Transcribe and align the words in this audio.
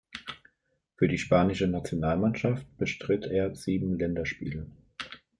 Für 0.97 1.07
die 1.07 1.19
spanische 1.19 1.67
Nationalmannschaft 1.67 2.65
bestritt 2.79 3.27
er 3.27 3.53
sieben 3.55 3.99
Länderspiele. 3.99 4.65